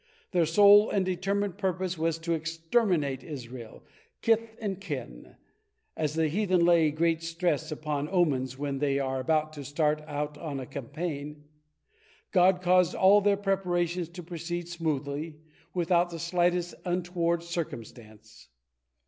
Their 0.31 0.47
sole 0.47 0.89
and 0.89 1.05
determined 1.05 1.59
purpose 1.59 1.95
was 1.95 2.17
to 2.17 2.33
exterminate 2.33 3.23
Israel, 3.23 3.83
kith 4.23 4.57
and 4.59 4.81
kin. 4.81 5.35
As 5.95 6.15
the 6.15 6.27
heathen 6.27 6.65
lay 6.65 6.89
great 6.89 7.21
stress 7.21 7.71
upon 7.71 8.09
omens 8.09 8.57
when 8.57 8.79
they 8.79 8.97
are 8.97 9.19
about 9.19 9.53
to 9.53 9.63
start 9.63 10.01
out 10.07 10.39
on 10.39 10.59
a 10.59 10.65
campaign, 10.65 11.43
God 12.31 12.63
caused 12.63 12.95
all 12.95 13.21
their 13.21 13.37
preparations 13.37 14.09
to 14.09 14.23
proceed 14.23 14.67
smoothly, 14.67 15.35
without 15.75 16.09
the 16.09 16.17
slightest 16.17 16.73
untoward 16.83 17.43
circumstance. 17.43 18.49